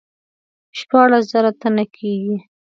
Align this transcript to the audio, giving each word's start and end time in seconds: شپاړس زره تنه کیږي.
شپاړس 0.79 1.23
زره 1.33 1.51
تنه 1.61 1.83
کیږي. 1.95 2.35